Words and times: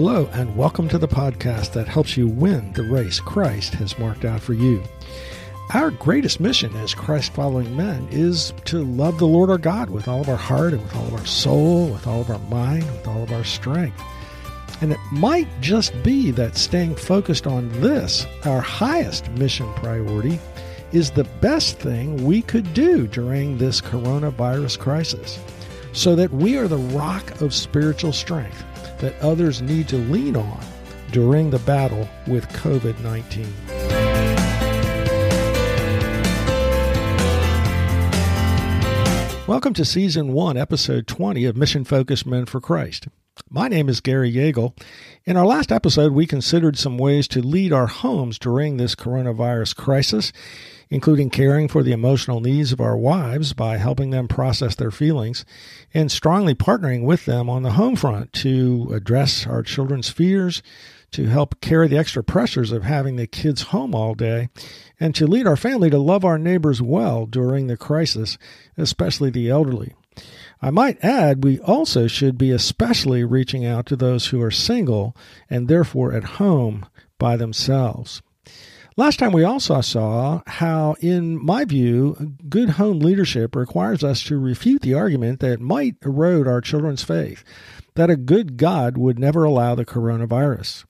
Hello, 0.00 0.30
and 0.32 0.56
welcome 0.56 0.88
to 0.90 0.96
the 0.96 1.08
podcast 1.08 1.72
that 1.72 1.88
helps 1.88 2.16
you 2.16 2.28
win 2.28 2.72
the 2.74 2.84
race 2.84 3.18
Christ 3.18 3.74
has 3.74 3.98
marked 3.98 4.24
out 4.24 4.40
for 4.40 4.54
you. 4.54 4.80
Our 5.74 5.90
greatest 5.90 6.38
mission 6.38 6.72
as 6.76 6.94
Christ 6.94 7.32
following 7.32 7.76
men 7.76 8.06
is 8.12 8.52
to 8.66 8.84
love 8.84 9.18
the 9.18 9.26
Lord 9.26 9.50
our 9.50 9.58
God 9.58 9.90
with 9.90 10.06
all 10.06 10.20
of 10.20 10.28
our 10.28 10.36
heart 10.36 10.72
and 10.72 10.80
with 10.84 10.94
all 10.94 11.08
of 11.08 11.14
our 11.14 11.26
soul, 11.26 11.88
with 11.88 12.06
all 12.06 12.20
of 12.20 12.30
our 12.30 12.38
mind, 12.48 12.84
with 12.84 13.08
all 13.08 13.24
of 13.24 13.32
our 13.32 13.42
strength. 13.42 14.00
And 14.80 14.92
it 14.92 15.00
might 15.10 15.48
just 15.60 16.00
be 16.04 16.30
that 16.30 16.56
staying 16.56 16.94
focused 16.94 17.48
on 17.48 17.68
this, 17.80 18.24
our 18.44 18.60
highest 18.60 19.28
mission 19.32 19.66
priority, 19.74 20.38
is 20.92 21.10
the 21.10 21.24
best 21.40 21.80
thing 21.80 22.24
we 22.24 22.42
could 22.42 22.72
do 22.72 23.08
during 23.08 23.58
this 23.58 23.80
coronavirus 23.80 24.78
crisis, 24.78 25.40
so 25.92 26.14
that 26.14 26.30
we 26.30 26.56
are 26.56 26.68
the 26.68 26.76
rock 26.76 27.40
of 27.40 27.52
spiritual 27.52 28.12
strength 28.12 28.62
that 28.98 29.18
others 29.20 29.62
need 29.62 29.88
to 29.88 29.96
lean 29.96 30.36
on 30.36 30.60
during 31.12 31.50
the 31.50 31.58
battle 31.60 32.08
with 32.26 32.48
COVID 32.50 33.00
19. 33.00 33.46
Welcome 39.46 39.72
to 39.74 39.84
Season 39.84 40.34
1, 40.34 40.58
Episode 40.58 41.06
20 41.06 41.46
of 41.46 41.56
Mission 41.56 41.84
Focused 41.84 42.26
Men 42.26 42.44
for 42.44 42.60
Christ. 42.60 43.08
My 43.48 43.66
name 43.66 43.88
is 43.88 44.00
Gary 44.00 44.30
Yeagle. 44.30 44.78
In 45.24 45.38
our 45.38 45.46
last 45.46 45.72
episode, 45.72 46.12
we 46.12 46.26
considered 46.26 46.76
some 46.76 46.98
ways 46.98 47.26
to 47.28 47.40
lead 47.40 47.72
our 47.72 47.86
homes 47.86 48.38
during 48.38 48.76
this 48.76 48.94
coronavirus 48.94 49.74
crisis, 49.74 50.32
including 50.90 51.30
caring 51.30 51.68
for 51.68 51.82
the 51.82 51.92
emotional 51.92 52.40
needs 52.40 52.72
of 52.72 52.80
our 52.80 52.96
wives 52.96 53.52
by 53.52 53.76
helping 53.76 54.10
them 54.10 54.28
process 54.28 54.74
their 54.74 54.90
feelings, 54.90 55.44
and 55.92 56.10
strongly 56.10 56.54
partnering 56.54 57.04
with 57.04 57.24
them 57.24 57.50
on 57.50 57.62
the 57.62 57.72
home 57.72 57.96
front 57.96 58.32
to 58.32 58.90
address 58.92 59.46
our 59.46 59.62
children's 59.62 60.08
fears, 60.08 60.62
to 61.10 61.26
help 61.26 61.60
carry 61.60 61.88
the 61.88 61.98
extra 61.98 62.22
pressures 62.22 62.72
of 62.72 62.82
having 62.82 63.16
the 63.16 63.26
kids 63.26 63.62
home 63.62 63.94
all 63.94 64.14
day, 64.14 64.48
and 65.00 65.14
to 65.14 65.26
lead 65.26 65.46
our 65.46 65.56
family 65.56 65.90
to 65.90 65.98
love 65.98 66.24
our 66.24 66.38
neighbors 66.38 66.82
well 66.82 67.26
during 67.26 67.66
the 67.66 67.76
crisis, 67.76 68.36
especially 68.76 69.30
the 69.30 69.48
elderly. 69.48 69.94
I 70.60 70.70
might 70.70 71.02
add, 71.04 71.44
we 71.44 71.60
also 71.60 72.08
should 72.08 72.36
be 72.36 72.50
especially 72.50 73.22
reaching 73.24 73.64
out 73.64 73.86
to 73.86 73.96
those 73.96 74.26
who 74.26 74.42
are 74.42 74.50
single 74.50 75.16
and 75.48 75.68
therefore 75.68 76.12
at 76.12 76.24
home 76.24 76.86
by 77.18 77.36
themselves. 77.36 78.22
Last 78.98 79.20
time 79.20 79.30
we 79.30 79.44
also 79.44 79.80
saw 79.80 80.42
how, 80.48 80.96
in 81.00 81.40
my 81.40 81.64
view, 81.64 82.34
good 82.48 82.70
home 82.70 82.98
leadership 82.98 83.54
requires 83.54 84.02
us 84.02 84.24
to 84.24 84.40
refute 84.40 84.82
the 84.82 84.94
argument 84.94 85.38
that 85.38 85.60
might 85.60 85.94
erode 86.04 86.48
our 86.48 86.60
children's 86.60 87.04
faith 87.04 87.44
that 87.94 88.10
a 88.10 88.16
good 88.16 88.56
God 88.56 88.98
would 88.98 89.16
never 89.16 89.44
allow 89.44 89.76
the 89.76 89.86
coronavirus. 89.86 90.84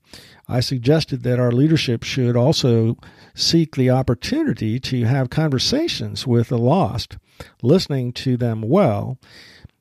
I 0.48 0.60
suggested 0.60 1.22
that 1.24 1.38
our 1.38 1.52
leadership 1.52 2.02
should 2.02 2.34
also 2.34 2.96
seek 3.34 3.76
the 3.76 3.90
opportunity 3.90 4.80
to 4.80 5.04
have 5.04 5.28
conversations 5.28 6.26
with 6.26 6.48
the 6.48 6.56
lost, 6.56 7.18
listening 7.60 8.14
to 8.14 8.38
them 8.38 8.62
well, 8.62 9.18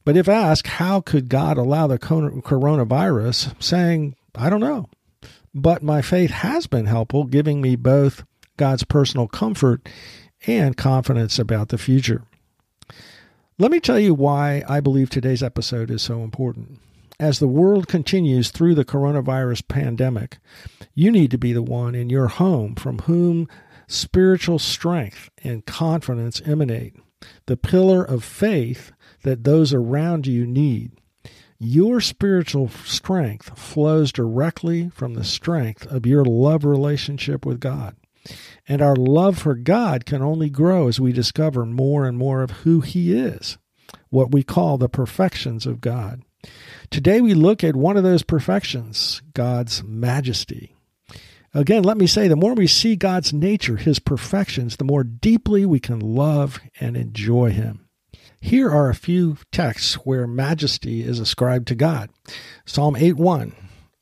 but 0.04 0.18
if 0.18 0.28
asked, 0.28 0.68
how 0.68 1.00
could 1.00 1.30
God 1.30 1.58
allow 1.58 1.88
the 1.88 1.98
coronavirus, 1.98 3.64
saying, 3.64 4.18
I 4.36 4.50
don't 4.50 4.60
know. 4.60 4.90
But 5.58 5.82
my 5.82 6.04
faith 6.04 6.30
has 6.30 6.68
been 6.68 6.86
helpful, 6.86 7.24
giving 7.24 7.62
me 7.62 7.76
both 7.76 8.24
God's 8.58 8.84
personal 8.84 9.28
comfort 9.28 9.90
and 10.46 10.78
confidence 10.78 11.40
about 11.40 11.70
the 11.70 11.80
future. 11.80 12.22
Let 13.58 13.72
me 13.72 13.80
tell 13.80 14.00
you 14.00 14.14
why 14.14 14.64
I 14.70 14.82
believe 14.82 15.10
today's 15.10 15.42
episode 15.42 15.90
is 15.90 16.04
so 16.04 16.22
important. 16.22 16.80
As 17.20 17.40
the 17.40 17.48
world 17.48 17.88
continues 17.88 18.52
through 18.52 18.76
the 18.76 18.86
coronavirus 18.86 19.68
pandemic, 19.68 20.38
you 20.94 21.12
need 21.12 21.32
to 21.32 21.40
be 21.40 21.54
the 21.54 21.64
one 21.64 21.96
in 21.96 22.12
your 22.12 22.28
home 22.28 22.76
from 22.76 23.00
whom 23.00 23.48
spiritual 23.88 24.60
strength 24.60 25.32
and 25.44 25.66
confidence 25.66 26.40
emanate, 26.46 26.98
the 27.48 27.58
pillar 27.58 28.04
of 28.04 28.24
faith 28.24 28.92
that 29.24 29.44
those 29.44 29.74
around 29.74 30.28
you 30.28 30.46
need. 30.46 30.92
Your 31.60 32.02
spiritual 32.02 32.70
strength 32.70 33.58
flows 33.58 34.12
directly 34.12 34.90
from 34.90 35.16
the 35.16 35.24
strength 35.24 35.88
of 35.88 36.06
your 36.06 36.24
love 36.24 36.64
relationship 36.64 37.48
with 37.48 37.60
God. 37.60 37.96
And 38.68 38.82
our 38.82 38.96
love 38.96 39.40
for 39.40 39.56
God 39.56 40.06
can 40.06 40.22
only 40.22 40.52
grow 40.52 40.88
as 40.88 41.00
we 41.00 41.12
discover 41.12 41.66
more 41.66 42.06
and 42.06 42.18
more 42.18 42.44
of 42.44 42.52
who 42.52 42.82
He 42.82 43.18
is, 43.18 43.58
what 44.10 44.32
we 44.32 44.44
call 44.44 44.78
the 44.78 44.90
perfections 44.90 45.66
of 45.66 45.82
God. 45.82 46.22
Today 46.92 47.22
we 47.22 47.34
look 47.34 47.64
at 47.64 47.76
one 47.76 47.98
of 47.98 48.04
those 48.04 48.24
perfections, 48.24 49.24
God's 49.34 49.84
majesty. 49.84 50.76
Again, 51.54 51.82
let 51.82 51.98
me 51.98 52.06
say 52.06 52.28
the 52.28 52.36
more 52.36 52.54
we 52.54 52.68
see 52.68 52.96
God's 52.96 53.34
nature, 53.34 53.78
His 53.78 53.98
perfections, 53.98 54.78
the 54.78 54.84
more 54.84 55.04
deeply 55.04 55.66
we 55.66 55.80
can 55.80 56.00
love 56.00 56.60
and 56.80 56.96
enjoy 56.96 57.50
Him. 57.50 57.87
Here 58.42 58.70
are 58.70 58.90
a 58.90 58.96
few 58.96 59.38
texts 59.52 59.96
where 59.96 60.28
majesty 60.28 61.04
is 61.04 61.20
ascribed 61.20 61.68
to 61.70 61.76
God. 61.76 62.10
Psalm 62.66 62.96
8:1. 62.96 63.54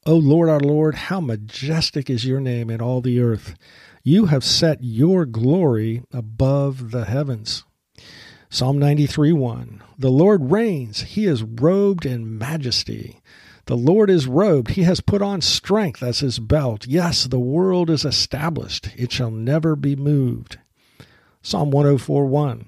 O 0.06 0.16
Lord 0.16 0.50
our 0.50 0.60
Lord, 0.60 0.96
how 0.96 1.20
majestic 1.20 2.10
is 2.10 2.26
your 2.26 2.40
name 2.40 2.70
in 2.70 2.82
all 2.82 3.02
the 3.02 3.20
earth. 3.20 3.56
You 4.04 4.26
have 4.28 4.44
set 4.44 4.84
your 4.84 5.26
glory 5.26 6.04
above 6.14 6.92
the 6.92 7.06
heavens. 7.06 7.64
Psalm 8.50 8.78
93:1. 8.78 9.82
The 9.98 10.12
Lord 10.12 10.52
reigns, 10.52 11.02
he 11.02 11.26
is 11.26 11.42
robed 11.42 12.06
in 12.06 12.38
majesty. 12.38 13.22
The 13.66 13.78
Lord 13.78 14.12
is 14.12 14.28
robed, 14.28 14.72
he 14.72 14.84
has 14.84 15.02
put 15.02 15.24
on 15.24 15.42
strength 15.42 16.04
as 16.04 16.20
his 16.20 16.38
belt. 16.38 16.86
Yes, 16.86 17.26
the 17.26 17.40
world 17.40 17.90
is 17.90 18.06
established, 18.06 18.90
it 18.96 19.12
shall 19.12 19.32
never 19.32 19.76
be 19.76 19.96
moved. 19.96 20.60
Psalm 21.42 21.72
104:1. 21.72 22.66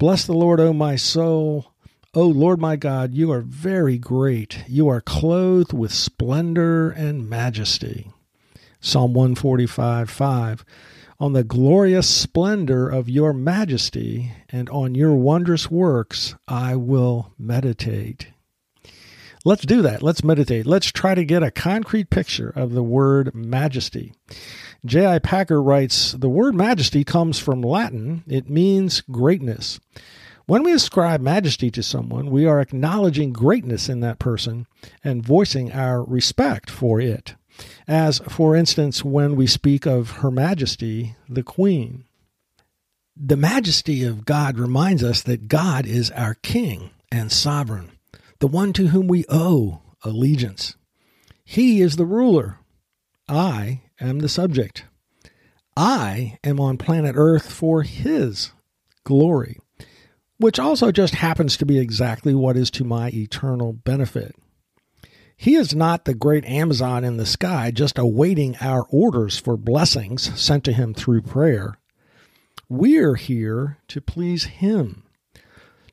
Bless 0.00 0.24
the 0.24 0.32
Lord, 0.32 0.60
O 0.60 0.72
my 0.72 0.96
soul. 0.96 1.74
O 2.14 2.26
Lord 2.26 2.58
my 2.58 2.74
God, 2.74 3.12
you 3.12 3.30
are 3.32 3.42
very 3.42 3.98
great. 3.98 4.64
You 4.66 4.88
are 4.88 5.02
clothed 5.02 5.74
with 5.74 5.92
splendor 5.92 6.88
and 6.90 7.28
majesty. 7.28 8.10
Psalm 8.80 9.12
145 9.12 10.08
5. 10.08 10.64
On 11.20 11.34
the 11.34 11.44
glorious 11.44 12.08
splendor 12.08 12.88
of 12.88 13.10
your 13.10 13.34
majesty 13.34 14.32
and 14.48 14.70
on 14.70 14.94
your 14.94 15.12
wondrous 15.12 15.70
works 15.70 16.34
I 16.48 16.76
will 16.76 17.34
meditate. 17.38 18.28
Let's 19.44 19.64
do 19.64 19.80
that. 19.82 20.02
Let's 20.02 20.22
meditate. 20.22 20.66
Let's 20.66 20.92
try 20.92 21.14
to 21.14 21.24
get 21.24 21.42
a 21.42 21.50
concrete 21.50 22.10
picture 22.10 22.50
of 22.50 22.72
the 22.72 22.82
word 22.82 23.34
majesty. 23.34 24.12
J.I. 24.84 25.18
Packer 25.20 25.62
writes 25.62 26.12
The 26.12 26.28
word 26.28 26.54
majesty 26.54 27.04
comes 27.04 27.38
from 27.38 27.62
Latin, 27.62 28.24
it 28.26 28.50
means 28.50 29.02
greatness. 29.02 29.80
When 30.46 30.64
we 30.64 30.72
ascribe 30.72 31.20
majesty 31.20 31.70
to 31.70 31.82
someone, 31.82 32.30
we 32.30 32.44
are 32.44 32.60
acknowledging 32.60 33.32
greatness 33.32 33.88
in 33.88 34.00
that 34.00 34.18
person 34.18 34.66
and 35.04 35.24
voicing 35.24 35.70
our 35.70 36.02
respect 36.02 36.68
for 36.68 37.00
it. 37.00 37.36
As, 37.86 38.18
for 38.28 38.56
instance, 38.56 39.04
when 39.04 39.36
we 39.36 39.46
speak 39.46 39.86
of 39.86 40.10
Her 40.10 40.30
Majesty, 40.30 41.14
the 41.28 41.42
Queen. 41.42 42.04
The 43.16 43.36
majesty 43.36 44.02
of 44.02 44.24
God 44.24 44.58
reminds 44.58 45.04
us 45.04 45.22
that 45.22 45.46
God 45.46 45.86
is 45.86 46.10
our 46.12 46.34
King 46.34 46.90
and 47.12 47.30
sovereign, 47.30 47.92
the 48.40 48.48
one 48.48 48.72
to 48.72 48.88
whom 48.88 49.06
we 49.06 49.24
owe 49.28 49.82
allegiance. 50.02 50.76
He 51.44 51.80
is 51.80 51.96
the 51.96 52.06
ruler. 52.06 52.58
I 53.28 53.82
am 54.00 54.18
the 54.18 54.28
subject. 54.28 54.84
I 55.76 56.38
am 56.42 56.58
on 56.58 56.78
planet 56.78 57.14
Earth 57.16 57.52
for 57.52 57.82
His 57.82 58.52
glory, 59.04 59.58
which 60.38 60.58
also 60.58 60.90
just 60.90 61.14
happens 61.14 61.56
to 61.58 61.66
be 61.66 61.78
exactly 61.78 62.34
what 62.34 62.56
is 62.56 62.70
to 62.72 62.84
my 62.84 63.08
eternal 63.08 63.72
benefit. 63.72 64.34
He 65.36 65.54
is 65.54 65.74
not 65.74 66.04
the 66.04 66.14
great 66.14 66.44
Amazon 66.44 67.02
in 67.04 67.16
the 67.16 67.24
sky 67.24 67.70
just 67.70 67.98
awaiting 67.98 68.56
our 68.60 68.84
orders 68.90 69.38
for 69.38 69.56
blessings 69.56 70.38
sent 70.38 70.64
to 70.64 70.72
him 70.72 70.92
through 70.92 71.22
prayer. 71.22 71.78
We're 72.68 73.14
here 73.14 73.78
to 73.88 74.00
please 74.00 74.44
him. 74.44 75.04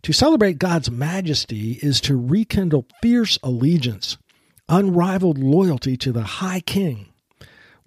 To 0.04 0.14
celebrate 0.14 0.60
God's 0.60 0.90
majesty 0.90 1.80
is 1.82 2.00
to 2.02 2.16
rekindle 2.16 2.86
fierce 3.02 3.38
allegiance, 3.44 4.18
unrivaled 4.70 5.38
loyalty 5.38 5.98
to 5.98 6.12
the 6.12 6.24
High 6.24 6.62
King 6.62 7.08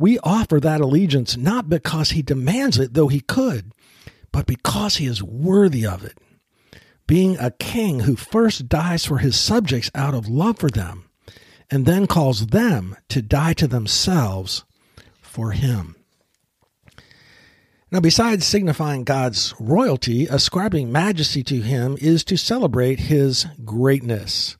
we 0.01 0.19
offer 0.21 0.59
that 0.59 0.81
allegiance 0.81 1.37
not 1.37 1.69
because 1.69 2.13
he 2.13 2.23
demands 2.23 2.79
it, 2.79 2.95
though 2.95 3.09
he 3.09 3.21
could, 3.21 3.73
but 4.33 4.47
because 4.47 4.97
he 4.97 5.05
is 5.05 5.23
worthy 5.23 5.87
of 5.87 6.03
it. 6.03 6.17
Being 7.07 7.37
a 7.39 7.51
king 7.51 8.01
who 8.01 8.17
first 8.17 8.67
dies 8.67 9.05
for 9.05 9.19
his 9.19 9.39
subjects 9.39 9.91
out 9.95 10.15
of 10.15 10.27
love 10.27 10.59
for 10.59 10.71
them, 10.71 11.11
and 11.71 11.85
then 11.85 12.07
calls 12.07 12.47
them 12.47 12.97
to 13.11 13.21
die 13.21 13.53
to 13.53 13.69
themselves 13.69 14.65
for 15.21 15.53
him. 15.53 15.97
Now, 17.93 17.99
besides 17.99 18.47
signifying 18.47 19.03
God's 19.03 19.53
royalty, 19.59 20.27
ascribing 20.27 20.93
majesty 20.93 21.43
to 21.43 21.61
him 21.61 21.97
is 22.01 22.23
to 22.25 22.37
celebrate 22.37 23.01
his 23.01 23.47
greatness. 23.65 24.57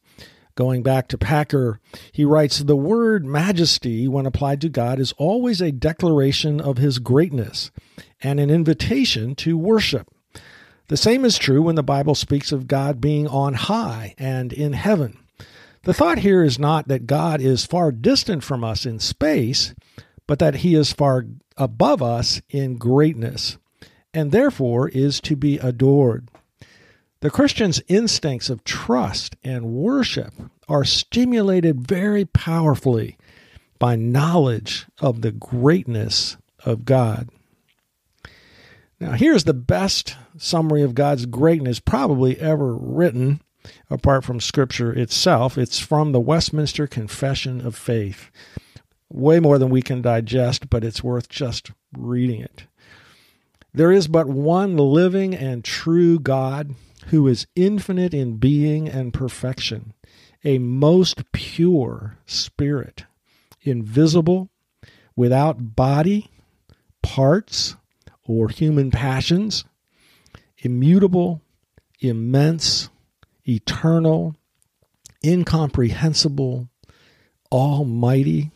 Going 0.57 0.83
back 0.83 1.07
to 1.09 1.19
Packer, 1.19 1.79
he 2.11 2.25
writes 2.25 2.59
The 2.59 2.75
word 2.75 3.25
majesty, 3.25 4.09
when 4.09 4.27
applied 4.27 4.61
to 4.63 4.69
God, 4.69 4.99
is 4.99 5.13
always 5.13 5.61
a 5.61 5.71
declaration 5.71 6.61
of 6.61 6.79
his 6.79 6.99
greatness 6.99 7.71
and 8.21 8.41
an 8.41 8.51
invitation 8.51 9.37
to 9.37 9.57
worship. 9.57 10.09
The 10.89 10.97
same 10.97 11.25
is 11.25 11.39
true 11.39 11.63
when 11.63 11.77
the 11.77 11.85
Bible 11.85 12.17
speaks 12.17 12.51
of 12.51 12.67
God 12.67 13.01
being 13.01 13.29
on 13.29 13.55
high 13.55 14.17
and 14.19 14.53
in 14.53 14.73
heaven. 14.73 15.17
The 15.85 15.95
thought 15.95 16.19
here 16.19 16.43
is 16.43 16.59
not 16.59 16.89
that 16.89 17.07
God 17.07 17.41
is 17.41 17.65
far 17.65 17.93
distant 17.93 18.43
from 18.43 18.65
us 18.65 18.85
in 18.85 18.99
space, 18.99 19.73
but 20.31 20.39
that 20.39 20.55
he 20.55 20.77
is 20.77 20.93
far 20.93 21.27
above 21.57 22.01
us 22.01 22.41
in 22.49 22.77
greatness, 22.77 23.59
and 24.15 24.31
therefore 24.31 24.89
is 24.89 25.21
to 25.21 25.35
be 25.35 25.59
adored. 25.59 26.29
The 27.19 27.31
Christian's 27.31 27.83
instincts 27.89 28.49
of 28.49 28.63
trust 28.63 29.35
and 29.43 29.73
worship 29.73 30.33
are 30.69 30.85
stimulated 30.85 31.81
very 31.81 32.27
powerfully 32.27 33.19
by 33.81 33.97
knowledge 33.97 34.87
of 35.01 35.23
the 35.23 35.33
greatness 35.33 36.37
of 36.65 36.85
God. 36.85 37.29
Now, 39.01 39.15
here's 39.15 39.43
the 39.43 39.53
best 39.53 40.15
summary 40.39 40.83
of 40.83 40.95
God's 40.95 41.27
greatness 41.27 41.81
probably 41.81 42.39
ever 42.39 42.77
written, 42.77 43.41
apart 43.91 44.23
from 44.23 44.39
Scripture 44.39 44.93
itself. 44.93 45.59
It's 45.59 45.81
from 45.81 46.13
the 46.13 46.21
Westminster 46.21 46.87
Confession 46.87 47.61
of 47.67 47.75
Faith. 47.75 48.31
Way 49.13 49.41
more 49.41 49.59
than 49.59 49.71
we 49.71 49.83
can 49.83 50.03
digest, 50.03 50.71
but 50.71 50.85
it's 50.85 51.03
worth 51.03 51.29
just 51.29 51.73
reading 51.97 52.41
it. 52.41 52.65
There 53.73 53.93
is 53.93 54.09
but 54.09 54.29
one 54.29 54.77
living 54.77 55.35
and 55.35 55.65
true 55.65 56.19
God 56.19 56.75
who 57.07 57.27
is 57.27 57.47
infinite 57.57 58.15
in 58.15 58.37
being 58.37 58.89
and 58.89 59.13
perfection, 59.13 59.95
a 60.45 60.59
most 60.59 61.31
pure 61.33 62.19
spirit, 62.27 63.05
invisible, 63.63 64.49
without 65.17 65.77
body, 65.77 66.31
parts, 67.03 67.77
or 68.27 68.49
human 68.49 68.91
passions, 68.91 69.65
immutable, 70.59 71.41
immense, 72.01 72.91
eternal, 73.47 74.37
incomprehensible, 75.25 76.69
almighty, 77.51 78.51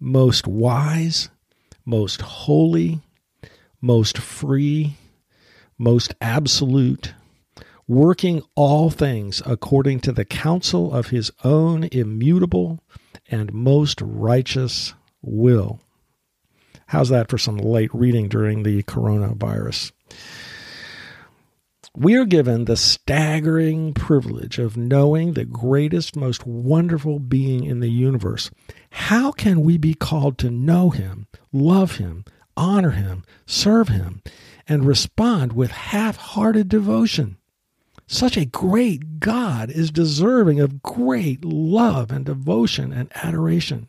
most 0.00 0.46
wise, 0.46 1.28
most 1.84 2.20
holy, 2.20 3.00
most 3.80 4.18
free, 4.18 4.96
most 5.78 6.14
absolute, 6.20 7.14
working 7.86 8.42
all 8.54 8.90
things 8.90 9.42
according 9.46 10.00
to 10.00 10.12
the 10.12 10.24
counsel 10.24 10.92
of 10.92 11.08
his 11.08 11.30
own 11.44 11.84
immutable 11.92 12.80
and 13.28 13.52
most 13.52 14.00
righteous 14.00 14.94
will. 15.22 15.80
How's 16.88 17.08
that 17.08 17.28
for 17.28 17.38
some 17.38 17.56
light 17.56 17.90
reading 17.92 18.28
during 18.28 18.62
the 18.62 18.82
coronavirus? 18.84 19.92
We 21.98 22.14
are 22.16 22.26
given 22.26 22.66
the 22.66 22.76
staggering 22.76 23.94
privilege 23.94 24.58
of 24.58 24.76
knowing 24.76 25.32
the 25.32 25.46
greatest, 25.46 26.14
most 26.14 26.46
wonderful 26.46 27.18
being 27.18 27.64
in 27.64 27.80
the 27.80 27.88
universe. 27.88 28.50
How 28.90 29.32
can 29.32 29.62
we 29.62 29.78
be 29.78 29.94
called 29.94 30.36
to 30.38 30.50
know 30.50 30.90
him, 30.90 31.26
love 31.54 31.96
him, 31.96 32.26
honor 32.54 32.90
him, 32.90 33.24
serve 33.46 33.88
him, 33.88 34.20
and 34.68 34.84
respond 34.84 35.54
with 35.54 35.70
half 35.70 36.16
hearted 36.18 36.68
devotion? 36.68 37.38
Such 38.06 38.36
a 38.36 38.44
great 38.44 39.18
God 39.18 39.70
is 39.70 39.90
deserving 39.90 40.60
of 40.60 40.82
great 40.82 41.46
love 41.46 42.10
and 42.10 42.26
devotion 42.26 42.92
and 42.92 43.10
adoration. 43.14 43.88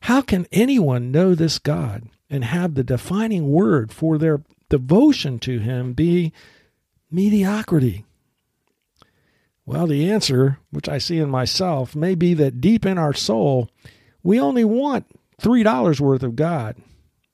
How 0.00 0.22
can 0.22 0.48
anyone 0.50 1.12
know 1.12 1.36
this 1.36 1.60
God 1.60 2.08
and 2.28 2.42
have 2.42 2.74
the 2.74 2.82
defining 2.82 3.48
word 3.48 3.92
for 3.92 4.18
their 4.18 4.42
devotion 4.68 5.38
to 5.38 5.60
him 5.60 5.92
be 5.92 6.32
mediocrity? 7.10 8.04
Well, 9.64 9.86
the 9.86 10.10
answer, 10.10 10.58
which 10.70 10.88
I 10.88 10.98
see 10.98 11.18
in 11.18 11.28
myself, 11.28 11.96
may 11.96 12.14
be 12.14 12.34
that 12.34 12.60
deep 12.60 12.86
in 12.86 12.98
our 12.98 13.12
soul, 13.12 13.68
we 14.22 14.40
only 14.40 14.64
want 14.64 15.06
$3 15.40 16.00
worth 16.00 16.22
of 16.22 16.36
God, 16.36 16.76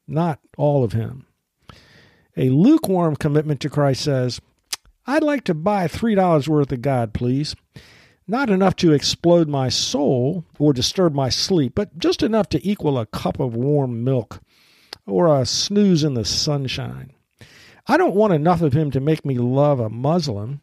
not 0.08 0.40
all 0.56 0.82
of 0.82 0.92
him. 0.92 1.26
A 2.36 2.48
lukewarm 2.48 3.16
commitment 3.16 3.60
to 3.60 3.70
Christ 3.70 4.02
says, 4.02 4.40
I'd 5.06 5.22
like 5.22 5.44
to 5.44 5.54
buy 5.54 5.88
$3 5.88 6.48
worth 6.48 6.72
of 6.72 6.80
God, 6.80 7.12
please. 7.12 7.54
Not 8.26 8.50
enough 8.50 8.76
to 8.76 8.92
explode 8.92 9.48
my 9.48 9.68
soul 9.68 10.44
or 10.58 10.72
disturb 10.72 11.14
my 11.14 11.28
sleep, 11.28 11.74
but 11.74 11.98
just 11.98 12.22
enough 12.22 12.48
to 12.50 12.66
equal 12.66 12.98
a 12.98 13.06
cup 13.06 13.40
of 13.40 13.54
warm 13.54 14.04
milk 14.04 14.40
or 15.06 15.38
a 15.38 15.44
snooze 15.44 16.04
in 16.04 16.14
the 16.14 16.24
sunshine. 16.24 17.12
I 17.86 17.96
don't 17.96 18.14
want 18.14 18.32
enough 18.32 18.62
of 18.62 18.72
him 18.72 18.90
to 18.92 19.00
make 19.00 19.24
me 19.24 19.38
love 19.38 19.80
a 19.80 19.90
Muslim 19.90 20.60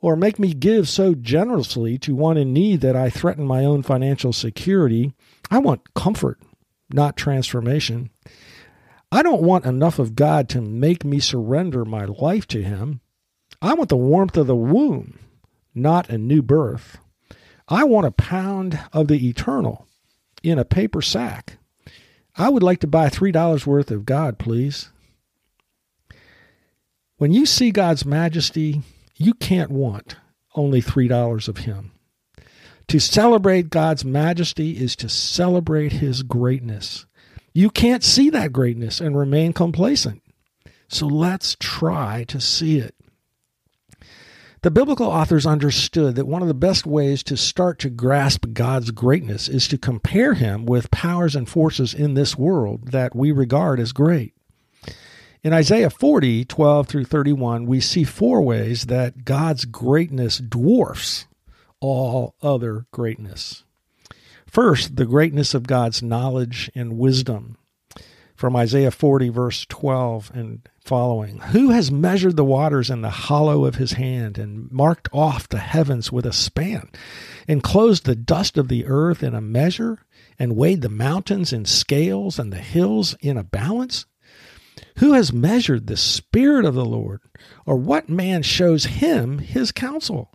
or 0.00 0.16
make 0.16 0.38
me 0.38 0.52
give 0.52 0.88
so 0.88 1.14
generously 1.14 1.98
to 1.98 2.14
one 2.14 2.36
in 2.36 2.52
need 2.52 2.80
that 2.80 2.96
I 2.96 3.10
threaten 3.10 3.46
my 3.46 3.64
own 3.64 3.82
financial 3.82 4.32
security. 4.32 5.12
I 5.50 5.58
want 5.58 5.94
comfort, 5.94 6.40
not 6.90 7.16
transformation. 7.16 8.10
I 9.12 9.22
don't 9.22 9.42
want 9.42 9.64
enough 9.64 9.98
of 9.98 10.14
God 10.14 10.48
to 10.50 10.60
make 10.60 11.04
me 11.04 11.18
surrender 11.18 11.84
my 11.84 12.04
life 12.04 12.46
to 12.48 12.62
him. 12.62 13.00
I 13.60 13.74
want 13.74 13.88
the 13.88 13.96
warmth 13.96 14.36
of 14.36 14.46
the 14.46 14.56
womb, 14.56 15.18
not 15.74 16.08
a 16.08 16.16
new 16.16 16.42
birth. 16.42 16.98
I 17.68 17.84
want 17.84 18.06
a 18.06 18.12
pound 18.12 18.80
of 18.92 19.08
the 19.08 19.28
eternal 19.28 19.86
in 20.42 20.58
a 20.58 20.64
paper 20.64 21.02
sack. 21.02 21.58
I 22.36 22.48
would 22.48 22.62
like 22.62 22.80
to 22.80 22.86
buy 22.86 23.08
$3 23.08 23.66
worth 23.66 23.90
of 23.90 24.06
God, 24.06 24.38
please. 24.38 24.90
When 27.20 27.34
you 27.34 27.44
see 27.44 27.70
God's 27.70 28.06
majesty, 28.06 28.80
you 29.14 29.34
can't 29.34 29.70
want 29.70 30.16
only 30.54 30.80
$3 30.80 31.48
of 31.48 31.58
Him. 31.58 31.92
To 32.88 32.98
celebrate 32.98 33.68
God's 33.68 34.06
majesty 34.06 34.82
is 34.82 34.96
to 34.96 35.10
celebrate 35.10 35.92
His 35.92 36.22
greatness. 36.22 37.04
You 37.52 37.68
can't 37.68 38.02
see 38.02 38.30
that 38.30 38.54
greatness 38.54 39.02
and 39.02 39.18
remain 39.18 39.52
complacent. 39.52 40.22
So 40.88 41.06
let's 41.06 41.58
try 41.60 42.24
to 42.28 42.40
see 42.40 42.78
it. 42.78 42.94
The 44.62 44.70
biblical 44.70 45.08
authors 45.08 45.44
understood 45.44 46.14
that 46.14 46.26
one 46.26 46.40
of 46.40 46.48
the 46.48 46.54
best 46.54 46.86
ways 46.86 47.22
to 47.24 47.36
start 47.36 47.78
to 47.80 47.90
grasp 47.90 48.46
God's 48.54 48.92
greatness 48.92 49.46
is 49.46 49.68
to 49.68 49.76
compare 49.76 50.32
him 50.32 50.64
with 50.64 50.90
powers 50.90 51.36
and 51.36 51.46
forces 51.46 51.92
in 51.92 52.14
this 52.14 52.38
world 52.38 52.92
that 52.92 53.14
we 53.14 53.30
regard 53.30 53.78
as 53.78 53.92
great. 53.92 54.32
In 55.42 55.54
Isaiah 55.54 55.88
40, 55.88 56.44
12 56.44 56.86
through 56.86 57.04
31, 57.06 57.64
we 57.64 57.80
see 57.80 58.04
four 58.04 58.42
ways 58.42 58.86
that 58.86 59.24
God's 59.24 59.64
greatness 59.64 60.36
dwarfs 60.36 61.26
all 61.80 62.34
other 62.42 62.84
greatness. 62.90 63.64
First, 64.46 64.96
the 64.96 65.06
greatness 65.06 65.54
of 65.54 65.66
God's 65.66 66.02
knowledge 66.02 66.70
and 66.74 66.98
wisdom 66.98 67.56
from 68.36 68.54
Isaiah 68.54 68.90
40, 68.90 69.30
verse 69.30 69.64
12 69.70 70.30
and 70.34 70.68
following. 70.84 71.38
Who 71.38 71.70
has 71.70 71.90
measured 71.90 72.36
the 72.36 72.44
waters 72.44 72.90
in 72.90 73.00
the 73.00 73.08
hollow 73.08 73.64
of 73.64 73.76
his 73.76 73.92
hand 73.92 74.36
and 74.36 74.70
marked 74.70 75.08
off 75.10 75.48
the 75.48 75.58
heavens 75.58 76.12
with 76.12 76.26
a 76.26 76.34
span, 76.34 76.90
enclosed 77.48 78.04
the 78.04 78.14
dust 78.14 78.58
of 78.58 78.68
the 78.68 78.84
earth 78.84 79.22
in 79.22 79.34
a 79.34 79.40
measure, 79.40 80.00
and 80.38 80.54
weighed 80.54 80.82
the 80.82 80.90
mountains 80.90 81.50
in 81.50 81.64
scales 81.64 82.38
and 82.38 82.52
the 82.52 82.58
hills 82.58 83.16
in 83.22 83.38
a 83.38 83.44
balance? 83.44 84.04
Who 85.00 85.12
has 85.12 85.32
measured 85.32 85.86
the 85.86 85.96
Spirit 85.96 86.64
of 86.64 86.74
the 86.74 86.84
Lord? 86.84 87.20
Or 87.66 87.76
what 87.76 88.08
man 88.08 88.42
shows 88.42 88.84
him 88.84 89.38
his 89.38 89.72
counsel? 89.72 90.30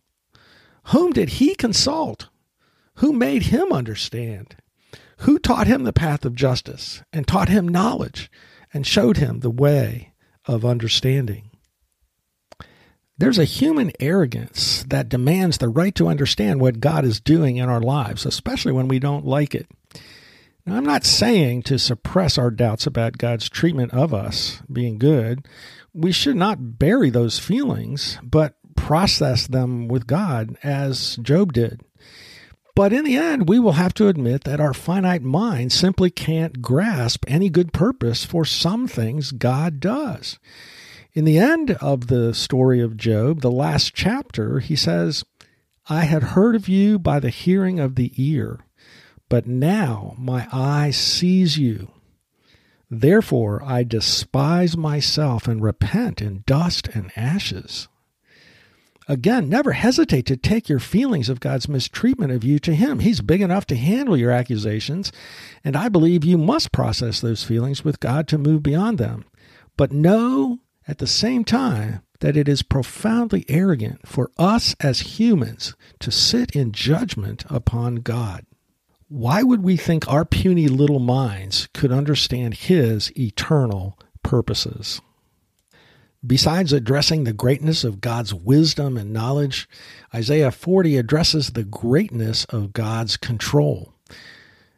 Whom 0.86 1.14
did 1.14 1.30
he 1.30 1.56
consult? 1.56 2.30
Who 2.96 3.14
made 3.14 3.44
him 3.44 3.72
understand? 3.72 4.56
who 5.20 5.40
taught 5.40 5.68
him 5.68 5.84
the 5.84 5.94
path 5.94 6.26
of 6.26 6.36
justice 6.36 7.04
and 7.14 7.28
taught 7.28 7.50
him 7.50 7.68
knowledge 7.68 8.30
and 8.74 8.86
showed 8.86 9.18
him 9.18 9.40
the 9.40 9.50
way 9.50 10.14
of 10.46 10.66
understanding. 10.66 11.50
There's 13.18 13.40
a 13.40 13.46
human 13.46 13.94
arrogance 14.02 14.84
that 14.90 15.08
demands 15.08 15.58
the 15.58 15.70
right 15.70 15.96
to 15.96 16.10
understand 16.10 16.60
what 16.60 16.82
God 16.82 17.06
is 17.06 17.22
doing 17.22 17.56
in 17.56 17.70
our 17.70 17.80
lives, 17.80 18.26
especially 18.26 18.74
when 18.74 18.90
we 18.90 19.00
don't 19.00 19.26
like 19.26 19.56
it. 19.56 19.68
Now, 20.66 20.78
I'm 20.78 20.86
not 20.86 21.04
saying 21.04 21.64
to 21.64 21.78
suppress 21.78 22.38
our 22.38 22.50
doubts 22.50 22.88
about 22.88 23.20
God's 23.20 23.50
treatment 23.50 23.94
of 23.94 24.14
us 24.14 24.62
being 24.72 24.98
good. 24.98 25.48
We 25.94 26.12
should 26.12 26.36
not 26.36 26.80
bury 26.80 27.10
those 27.10 27.38
feelings, 27.38 28.18
but 28.24 28.56
process 28.76 29.48
them 29.48 29.88
with 29.88 30.08
God 30.08 30.58
as 30.64 31.18
Job 31.18 31.54
did. 31.54 31.82
But 32.76 32.92
in 32.92 33.06
the 33.06 33.16
end, 33.16 33.48
we 33.48 33.58
will 33.58 33.74
have 33.74 33.94
to 33.96 34.10
admit 34.10 34.44
that 34.44 34.60
our 34.60 34.74
finite 34.74 35.22
mind 35.22 35.72
simply 35.72 36.10
can't 36.10 36.62
grasp 36.62 37.24
any 37.28 37.50
good 37.50 37.72
purpose 37.72 38.26
for 38.26 38.44
some 38.44 38.88
things 38.88 39.32
God 39.32 39.80
does. 39.80 40.40
In 41.14 41.24
the 41.24 41.38
end 41.38 41.72
of 41.80 42.08
the 42.08 42.34
story 42.34 42.82
of 42.82 42.98
Job, 42.98 43.40
the 43.40 43.52
last 43.52 43.94
chapter, 43.94 44.60
he 44.60 44.76
says, 44.76 45.24
I 45.88 46.04
had 46.04 46.24
heard 46.24 46.56
of 46.56 46.68
you 46.68 47.00
by 47.00 47.22
the 47.22 47.30
hearing 47.30 47.80
of 47.80 47.96
the 47.96 48.12
ear, 48.18 48.65
but 49.30 49.48
now 49.48 50.16
my 50.18 50.48
eye 50.52 50.92
sees 50.92 51.58
you. 51.58 51.92
Therefore 52.90 53.64
I 53.64 53.84
despise 53.84 54.78
myself 54.78 55.48
and 55.48 55.62
repent 55.62 56.22
in 56.22 56.44
dust 56.46 56.88
and 56.94 57.12
ashes. 57.16 57.88
Again, 59.08 59.50
never 59.50 59.74
hesitate 59.74 60.26
to 60.28 60.38
take 60.38 60.68
your 60.68 60.80
feelings 60.80 61.30
of 61.30 61.40
God's 61.40 61.70
mistreatment 61.70 62.32
of 62.32 62.44
you 62.44 62.58
to 62.60 62.74
Him. 62.74 63.00
He's 63.00 63.22
big 63.22 63.42
enough 63.42 63.68
to 63.68 63.76
handle 63.76 64.18
your 64.18 64.32
accusations, 64.32 65.12
and 65.64 65.76
I 65.76 65.90
believe 65.90 66.26
you 66.26 66.40
must 66.40 66.72
process 66.72 67.22
those 67.22 67.44
feelings 67.44 67.84
with 67.84 68.00
God 68.00 68.28
to 68.30 68.40
move 68.40 68.64
beyond 68.64 68.98
them. 68.98 69.26
But 69.78 69.92
know 69.92 70.60
at 70.88 70.98
the 70.98 71.08
same 71.08 71.44
time 71.44 72.02
that 72.20 72.38
it 72.38 72.48
is 72.48 72.64
profoundly 72.64 73.46
arrogant 73.48 74.08
for 74.08 74.32
us 74.38 74.76
as 74.80 75.20
humans 75.20 75.76
to 76.00 76.10
sit 76.10 76.56
in 76.56 76.72
judgment 76.72 77.46
upon 77.48 77.98
God. 77.98 78.46
Why 79.08 79.44
would 79.44 79.62
we 79.62 79.78
think 79.78 80.08
our 80.08 80.26
puny 80.26 80.68
little 80.68 81.00
minds 81.00 81.70
could 81.76 81.92
understand 81.92 82.56
His 82.56 83.16
eternal 83.16 84.00
purposes? 84.24 85.00
Besides 86.26 86.74
addressing 86.74 87.24
the 87.24 87.34
greatness 87.34 87.84
of 87.84 88.02
God's 88.02 88.34
wisdom 88.34 88.98
and 88.98 89.14
knowledge, 89.14 89.70
Isaiah 90.14 90.50
40 90.50 90.98
addresses 90.98 91.52
the 91.52 91.64
greatness 91.64 92.46
of 92.46 92.74
God's 92.74 93.16
control. 93.16 93.94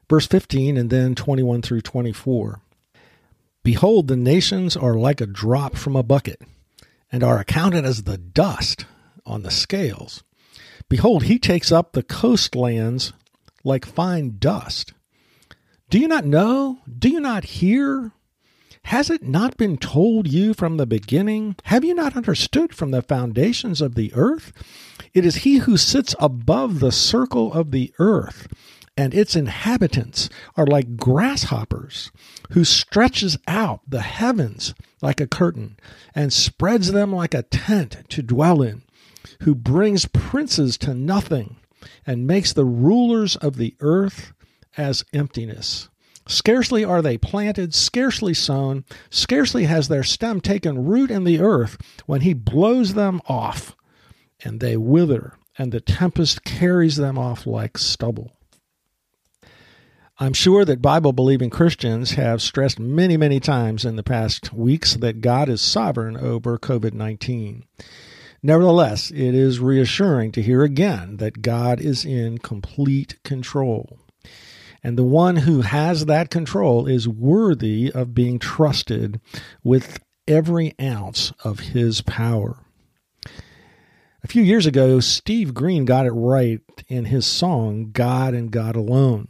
Verse 0.09 0.27
15 0.27 0.75
and 0.75 0.89
then 0.89 1.15
21 1.15 1.61
through 1.61 1.81
24. 1.81 2.59
Behold, 3.63 4.09
the 4.09 4.17
nations 4.17 4.75
are 4.75 4.95
like 4.95 5.21
a 5.21 5.25
drop 5.25 5.77
from 5.77 5.95
a 5.95 6.03
bucket, 6.03 6.41
and 7.09 7.23
are 7.23 7.39
accounted 7.39 7.85
as 7.85 8.03
the 8.03 8.17
dust 8.17 8.85
on 9.25 9.43
the 9.43 9.51
scales. 9.51 10.21
Behold, 10.89 11.23
he 11.23 11.39
takes 11.39 11.71
up 11.71 11.93
the 11.93 12.03
coastlands 12.03 13.13
like 13.67 13.85
fine 13.85 14.37
dust. 14.39 14.93
Do 15.89 15.99
you 15.99 16.07
not 16.07 16.25
know? 16.25 16.79
Do 16.97 17.09
you 17.09 17.19
not 17.19 17.43
hear? 17.43 18.13
Has 18.83 19.09
it 19.09 19.23
not 19.23 19.57
been 19.57 19.77
told 19.77 20.27
you 20.27 20.53
from 20.53 20.77
the 20.77 20.85
beginning? 20.85 21.57
Have 21.63 21.83
you 21.83 21.93
not 21.93 22.15
understood 22.15 22.73
from 22.73 22.91
the 22.91 23.01
foundations 23.01 23.81
of 23.81 23.95
the 23.95 24.13
earth? 24.15 24.53
It 25.13 25.25
is 25.25 25.37
he 25.37 25.57
who 25.57 25.75
sits 25.75 26.15
above 26.19 26.79
the 26.79 26.91
circle 26.91 27.51
of 27.51 27.71
the 27.71 27.93
earth, 27.99 28.47
and 28.95 29.13
its 29.13 29.35
inhabitants 29.35 30.29
are 30.55 30.65
like 30.65 30.95
grasshoppers, 30.95 32.11
who 32.51 32.63
stretches 32.63 33.37
out 33.45 33.81
the 33.85 34.01
heavens 34.01 34.73
like 35.01 35.19
a 35.19 35.27
curtain, 35.27 35.77
and 36.15 36.31
spreads 36.31 36.93
them 36.93 37.13
like 37.13 37.33
a 37.33 37.43
tent 37.43 37.97
to 38.09 38.23
dwell 38.23 38.61
in, 38.61 38.83
who 39.41 39.53
brings 39.53 40.05
princes 40.05 40.77
to 40.77 40.93
nothing, 40.93 41.56
and 42.05 42.27
makes 42.27 42.53
the 42.53 42.65
rulers 42.65 43.35
of 43.35 43.57
the 43.57 43.75
earth 43.79 44.33
as 44.77 45.03
emptiness. 45.13 45.89
Scarcely 46.27 46.83
are 46.83 47.01
they 47.01 47.17
planted, 47.17 47.73
scarcely 47.73 48.33
sown, 48.33 48.83
scarcely 49.09 49.63
has 49.63 49.87
their 49.87 50.03
stem 50.03 50.41
taken 50.41 50.85
root 50.85 51.09
in 51.09 51.23
the 51.23 51.39
earth 51.39 51.77
when 52.05 52.21
he 52.21 52.33
blows 52.33 52.93
them 52.93 53.21
off, 53.27 53.75
and 54.43 54.59
they 54.59 54.75
wither, 54.75 55.35
and 55.57 55.71
the 55.71 55.79
tempest 55.79 56.43
carries 56.43 56.97
them 56.97 57.17
off 57.17 57.47
like 57.47 57.77
stubble. 57.77 58.33
I'm 60.19 60.33
sure 60.33 60.65
that 60.65 60.81
Bible 60.81 61.13
believing 61.13 61.51
Christians 61.51 62.11
have 62.11 62.41
stressed 62.41 62.79
many, 62.79 63.17
many 63.17 63.39
times 63.39 63.85
in 63.85 63.97
the 63.97 64.03
past 64.03 64.51
weeks 64.51 64.95
that 64.95 65.21
God 65.21 65.47
is 65.47 65.61
sovereign 65.61 66.17
over 66.17 66.57
COVID 66.57 66.93
19. 66.93 67.63
Nevertheless, 68.43 69.11
it 69.11 69.33
is 69.33 69.59
reassuring 69.59 70.31
to 70.33 70.41
hear 70.41 70.63
again 70.63 71.17
that 71.17 71.41
God 71.41 71.79
is 71.79 72.05
in 72.05 72.37
complete 72.37 73.21
control. 73.23 73.99
And 74.83 74.97
the 74.97 75.03
one 75.03 75.37
who 75.37 75.61
has 75.61 76.05
that 76.05 76.29
control 76.29 76.87
is 76.87 77.07
worthy 77.07 77.91
of 77.91 78.13
being 78.13 78.39
trusted 78.39 79.19
with 79.63 79.99
every 80.27 80.75
ounce 80.79 81.33
of 81.43 81.59
his 81.59 82.01
power. 82.01 82.57
A 84.23 84.27
few 84.27 84.43
years 84.43 84.65
ago, 84.65 84.99
Steve 84.99 85.53
Green 85.53 85.85
got 85.85 86.05
it 86.05 86.11
right 86.11 86.61
in 86.87 87.05
his 87.05 87.25
song, 87.25 87.91
God 87.91 88.33
and 88.33 88.51
God 88.51 88.75
Alone. 88.75 89.29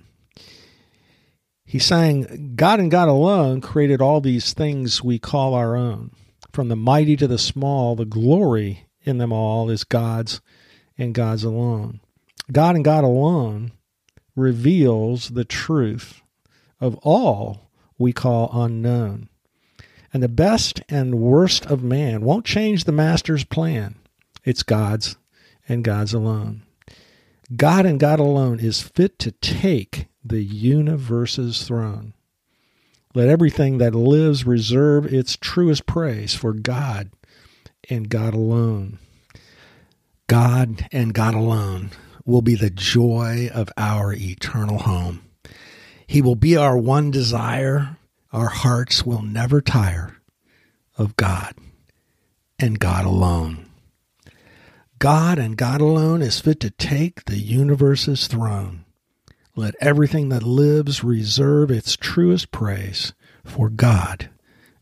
He 1.66 1.80
sang, 1.80 2.54
God 2.56 2.80
and 2.80 2.90
God 2.90 3.10
alone 3.10 3.60
created 3.60 4.02
all 4.02 4.22
these 4.22 4.54
things 4.54 5.04
we 5.04 5.20
call 5.20 5.54
our 5.54 5.76
own. 5.76 6.12
From 6.54 6.70
the 6.70 6.78
mighty 6.78 7.18
to 7.18 7.28
the 7.28 7.38
small, 7.38 7.96
the 7.96 8.06
glory 8.06 8.87
in 9.08 9.18
them 9.18 9.32
all 9.32 9.70
is 9.70 9.84
God's 9.84 10.42
and 10.98 11.14
God's 11.14 11.44
alone. 11.44 12.02
God 12.52 12.76
and 12.76 12.86
God 12.86 13.04
alone 13.04 13.72
reveals 14.36 15.30
the 15.30 15.46
truth 15.46 16.22
of 16.80 16.96
all 17.02 17.70
we 17.98 18.14
call 18.14 18.50
unknown. 18.54 19.30
And 20.14 20.24
the 20.24 20.30
best 20.30 20.82
and 20.90 21.20
worst 21.20 21.66
of 21.66 21.84
man 21.84 22.22
won't 22.22 22.46
change 22.46 22.84
the 22.84 22.92
master's 22.92 23.44
plan. 23.44 23.96
It's 24.44 24.64
God's 24.64 25.18
and 25.68 25.84
God's 25.84 26.14
alone. 26.14 26.64
God 27.56 27.86
and 27.86 28.00
God 28.00 28.20
alone 28.20 28.60
is 28.60 28.82
fit 28.82 29.20
to 29.20 29.32
take 29.32 30.08
the 30.24 30.44
universe's 30.44 31.64
throne. 31.64 32.14
Let 33.14 33.30
everything 33.30 33.78
that 33.80 33.96
lives 33.96 34.46
reserve 34.46 35.12
its 35.12 35.38
truest 35.38 35.86
praise 35.86 36.36
for 36.36 36.54
God 36.54 37.10
and 37.90 38.10
God 38.10 38.34
alone. 38.34 39.00
God 40.28 40.88
and 40.92 41.14
God 41.14 41.36
alone 41.36 41.92
will 42.26 42.42
be 42.42 42.56
the 42.56 42.70
joy 42.70 43.50
of 43.54 43.72
our 43.78 44.14
eternal 44.14 44.80
home. 44.80 45.24
He 46.06 46.22
will 46.22 46.36
be 46.36 46.58
our 46.58 46.78
one 46.78 47.12
desire. 47.12 47.98
Our 48.34 48.50
hearts 48.50 49.06
will 49.06 49.22
never 49.22 49.62
tire 49.62 50.18
of 50.98 51.16
God 51.16 51.54
and 52.60 52.80
God 52.80 53.06
alone. 53.06 53.70
God 55.00 55.38
and 55.38 55.56
God 55.56 55.80
alone 55.80 56.22
is 56.22 56.40
fit 56.40 56.60
to 56.62 56.72
take 56.72 57.26
the 57.26 57.38
universe's 57.38 58.28
throne. 58.28 58.84
Let 59.56 59.76
everything 59.80 60.30
that 60.30 60.44
lives 60.44 61.04
reserve 61.04 61.72
its 61.72 61.96
truest 61.96 62.52
praise 62.52 63.14
for 63.44 63.70
God 63.70 64.30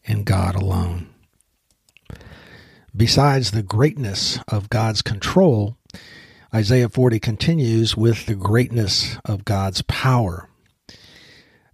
and 0.05 0.25
God 0.25 0.55
alone. 0.55 1.14
Besides 2.95 3.51
the 3.51 3.63
greatness 3.63 4.39
of 4.47 4.69
God's 4.69 5.01
control, 5.01 5.75
Isaiah 6.53 6.87
40 6.87 7.19
continues 7.19 7.97
with 7.97 8.25
the 8.25 8.35
greatness 8.35 9.17
of 9.25 9.43
God's 9.43 9.81
power. 9.81 10.47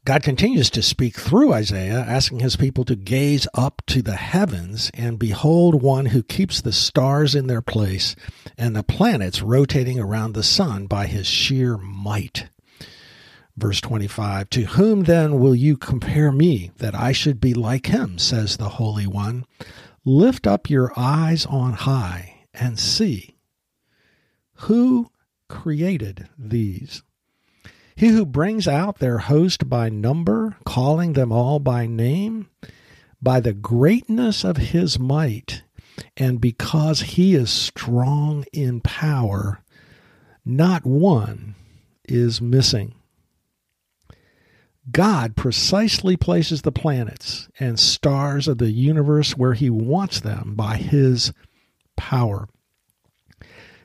God 0.04 0.24
continues 0.24 0.72
to 0.72 0.82
speak 0.82 1.16
through 1.16 1.54
Isaiah, 1.54 2.00
asking 2.00 2.40
his 2.40 2.56
people 2.56 2.86
to 2.86 2.96
gaze 2.96 3.48
up 3.54 3.84
to 3.88 4.02
the 4.02 4.16
heavens 4.16 4.90
and 4.96 5.20
behold 5.20 5.84
one 5.84 6.08
who 6.08 6.24
keeps 6.24 6.60
the 6.60 6.72
stars 6.72 7.36
in 7.36 7.46
their 7.46 7.62
place 7.62 8.16
and 8.58 8.76
the 8.76 8.82
planets 8.82 9.44
rotating 9.44 10.00
around 10.00 10.34
the 10.34 10.42
sun 10.42 10.88
by 10.88 11.06
his 11.06 11.28
sheer 11.28 11.78
might. 11.78 12.48
Verse 13.56 13.80
25 13.80 14.50
To 14.50 14.64
whom 14.64 15.04
then 15.04 15.40
will 15.40 15.54
you 15.54 15.78
compare 15.78 16.32
me, 16.32 16.72
that 16.78 16.96
I 16.96 17.12
should 17.12 17.40
be 17.40 17.54
like 17.54 17.86
him, 17.86 18.18
says 18.18 18.58
the 18.58 18.70
Holy 18.70 19.06
One? 19.06 19.46
Lift 20.04 20.48
up 20.48 20.70
your 20.70 20.92
eyes 20.98 21.46
on 21.46 21.74
high 21.74 22.46
and 22.54 22.80
see. 22.80 23.38
Who 24.66 25.12
created 25.48 26.28
these? 26.38 27.04
He 27.96 28.08
who 28.08 28.26
brings 28.26 28.68
out 28.68 28.98
their 28.98 29.20
host 29.20 29.70
by 29.70 29.90
number, 29.90 30.58
calling 30.66 31.14
them 31.14 31.32
all 31.32 31.60
by 31.60 31.86
name, 31.86 32.50
by 33.22 33.40
the 33.40 33.54
greatness 33.54 34.44
of 34.44 34.58
his 34.58 34.98
might, 34.98 35.62
and 36.18 36.42
because 36.42 37.02
he 37.02 37.36
is 37.36 37.52
strong 37.52 38.46
in 38.52 38.82
power, 38.82 39.62
not 40.44 40.84
one 40.84 41.54
is 42.06 42.42
missing. 42.42 42.96
God 44.90 45.36
precisely 45.36 46.18
places 46.18 46.64
the 46.64 46.72
planets 46.72 47.50
and 47.60 47.80
stars 47.80 48.48
of 48.48 48.58
the 48.58 48.72
universe 48.72 49.38
where 49.38 49.54
He 49.54 49.70
wants 49.70 50.20
them 50.20 50.54
by 50.56 50.78
His 50.78 51.34
power. 51.96 52.50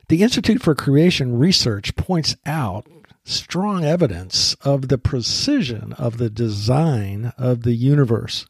The 0.08 0.22
Institute 0.22 0.62
for 0.62 0.74
Creation 0.74 1.38
Research 1.38 1.96
points 1.96 2.36
out 2.46 2.86
strong 3.24 3.84
evidence 3.84 4.54
of 4.62 4.88
the 4.88 4.98
precision 4.98 5.92
of 5.94 6.18
the 6.18 6.30
design 6.30 7.32
of 7.36 7.62
the 7.62 7.74
universe. 7.74 8.46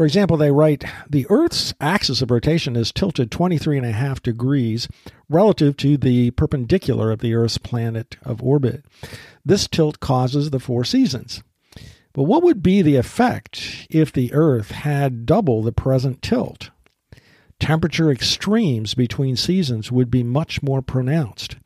For 0.00 0.06
example, 0.06 0.38
they 0.38 0.50
write 0.50 0.82
the 1.10 1.26
Earth's 1.28 1.74
axis 1.78 2.22
of 2.22 2.30
rotation 2.30 2.74
is 2.74 2.90
tilted 2.90 3.30
23 3.30 3.76
and 3.76 3.86
a 3.86 3.92
half 3.92 4.22
degrees 4.22 4.88
relative 5.28 5.76
to 5.76 5.98
the 5.98 6.30
perpendicular 6.30 7.10
of 7.10 7.18
the 7.18 7.34
Earth's 7.34 7.58
planet 7.58 8.16
of 8.22 8.42
orbit. 8.42 8.82
This 9.44 9.68
tilt 9.68 10.00
causes 10.00 10.48
the 10.48 10.58
four 10.58 10.84
seasons. 10.84 11.42
But 12.14 12.22
what 12.22 12.42
would 12.42 12.62
be 12.62 12.80
the 12.80 12.96
effect 12.96 13.86
if 13.90 14.10
the 14.10 14.32
Earth 14.32 14.70
had 14.70 15.26
double 15.26 15.62
the 15.62 15.70
present 15.70 16.22
tilt? 16.22 16.70
Temperature 17.58 18.10
extremes 18.10 18.94
between 18.94 19.36
seasons 19.36 19.92
would 19.92 20.10
be 20.10 20.22
much 20.22 20.62
more 20.62 20.80
pronounced. 20.80 21.56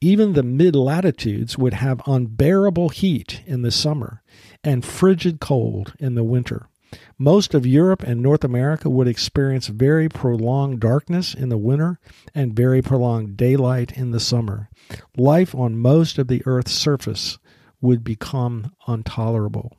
Even 0.00 0.32
the 0.32 0.42
mid 0.42 0.74
latitudes 0.74 1.58
would 1.58 1.74
have 1.74 2.00
unbearable 2.06 2.88
heat 2.88 3.42
in 3.44 3.60
the 3.60 3.70
summer 3.70 4.22
and 4.64 4.82
frigid 4.82 5.40
cold 5.40 5.92
in 5.98 6.14
the 6.14 6.24
winter. 6.24 6.70
Most 7.18 7.54
of 7.54 7.66
Europe 7.66 8.02
and 8.02 8.20
North 8.20 8.44
America 8.44 8.90
would 8.90 9.08
experience 9.08 9.68
very 9.68 10.08
prolonged 10.08 10.80
darkness 10.80 11.34
in 11.34 11.48
the 11.48 11.58
winter 11.58 11.98
and 12.34 12.54
very 12.54 12.82
prolonged 12.82 13.36
daylight 13.36 13.92
in 13.92 14.10
the 14.10 14.20
summer. 14.20 14.68
Life 15.16 15.54
on 15.54 15.78
most 15.78 16.18
of 16.18 16.28
the 16.28 16.42
Earth's 16.46 16.72
surface 16.72 17.38
would 17.80 18.04
become 18.04 18.72
intolerable. 18.86 19.76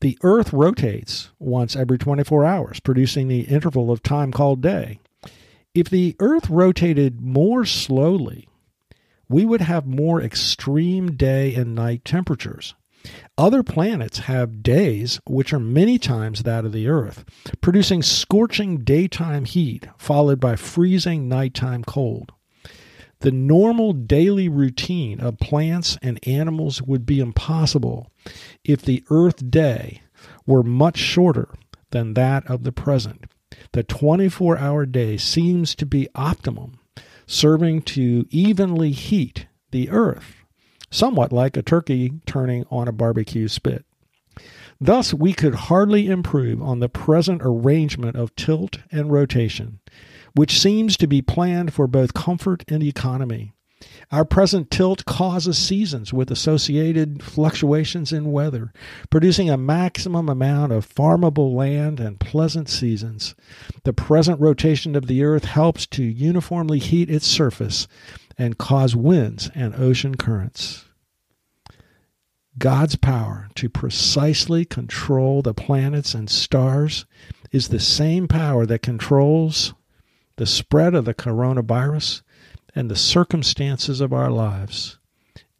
The 0.00 0.18
Earth 0.22 0.52
rotates 0.52 1.30
once 1.38 1.74
every 1.74 1.98
24 1.98 2.44
hours, 2.44 2.80
producing 2.80 3.28
the 3.28 3.42
interval 3.42 3.90
of 3.90 4.02
time 4.02 4.30
called 4.30 4.60
day. 4.60 5.00
If 5.74 5.88
the 5.88 6.16
Earth 6.20 6.50
rotated 6.50 7.20
more 7.20 7.64
slowly, 7.64 8.48
we 9.28 9.44
would 9.44 9.62
have 9.62 9.86
more 9.86 10.22
extreme 10.22 11.16
day 11.16 11.54
and 11.54 11.74
night 11.74 12.04
temperatures. 12.04 12.74
Other 13.38 13.62
planets 13.62 14.20
have 14.20 14.62
days 14.62 15.20
which 15.26 15.52
are 15.52 15.60
many 15.60 15.98
times 15.98 16.42
that 16.42 16.64
of 16.64 16.72
the 16.72 16.88
Earth, 16.88 17.24
producing 17.60 18.02
scorching 18.02 18.78
daytime 18.78 19.44
heat 19.44 19.86
followed 19.98 20.40
by 20.40 20.56
freezing 20.56 21.28
nighttime 21.28 21.84
cold. 21.84 22.32
The 23.20 23.32
normal 23.32 23.92
daily 23.92 24.48
routine 24.48 25.20
of 25.20 25.38
plants 25.38 25.98
and 26.02 26.18
animals 26.26 26.82
would 26.82 27.06
be 27.06 27.20
impossible 27.20 28.10
if 28.64 28.82
the 28.82 29.04
Earth 29.10 29.50
day 29.50 30.02
were 30.46 30.62
much 30.62 30.98
shorter 30.98 31.48
than 31.90 32.14
that 32.14 32.46
of 32.50 32.64
the 32.64 32.72
present. 32.72 33.24
The 33.72 33.82
24 33.82 34.58
hour 34.58 34.86
day 34.86 35.16
seems 35.16 35.74
to 35.76 35.86
be 35.86 36.08
optimum, 36.14 36.78
serving 37.26 37.82
to 37.82 38.26
evenly 38.30 38.90
heat 38.92 39.46
the 39.70 39.90
Earth, 39.90 40.44
somewhat 40.90 41.32
like 41.32 41.56
a 41.56 41.62
turkey 41.62 42.12
turning 42.26 42.64
on 42.70 42.88
a 42.88 42.92
barbecue 42.92 43.48
spit. 43.48 43.84
Thus, 44.80 45.14
we 45.14 45.32
could 45.32 45.54
hardly 45.54 46.06
improve 46.08 46.60
on 46.60 46.80
the 46.80 46.88
present 46.88 47.40
arrangement 47.42 48.16
of 48.16 48.36
tilt 48.36 48.78
and 48.90 49.10
rotation 49.10 49.80
which 50.36 50.60
seems 50.60 50.98
to 50.98 51.06
be 51.06 51.22
planned 51.22 51.72
for 51.72 51.86
both 51.86 52.12
comfort 52.12 52.62
and 52.68 52.82
economy. 52.82 53.52
Our 54.12 54.24
present 54.26 54.70
tilt 54.70 55.06
causes 55.06 55.56
seasons 55.56 56.12
with 56.12 56.30
associated 56.30 57.22
fluctuations 57.22 58.12
in 58.12 58.30
weather, 58.32 58.72
producing 59.10 59.48
a 59.48 59.56
maximum 59.56 60.28
amount 60.28 60.72
of 60.72 60.86
farmable 60.86 61.54
land 61.54 62.00
and 62.00 62.20
pleasant 62.20 62.68
seasons. 62.68 63.34
The 63.84 63.94
present 63.94 64.38
rotation 64.38 64.94
of 64.94 65.06
the 65.06 65.24
earth 65.24 65.46
helps 65.46 65.86
to 65.88 66.02
uniformly 66.02 66.78
heat 66.80 67.10
its 67.10 67.26
surface 67.26 67.88
and 68.38 68.58
cause 68.58 68.94
winds 68.94 69.50
and 69.54 69.74
ocean 69.74 70.16
currents. 70.16 70.84
God's 72.58 72.96
power 72.96 73.48
to 73.56 73.68
precisely 73.68 74.64
control 74.64 75.42
the 75.42 75.54
planets 75.54 76.14
and 76.14 76.30
stars 76.30 77.04
is 77.52 77.68
the 77.68 77.80
same 77.80 78.28
power 78.28 78.64
that 78.66 78.82
controls 78.82 79.74
the 80.36 80.46
spread 80.46 80.94
of 80.94 81.04
the 81.04 81.14
coronavirus, 81.14 82.22
and 82.74 82.90
the 82.90 82.96
circumstances 82.96 84.00
of 84.02 84.12
our 84.12 84.30
lives. 84.30 84.98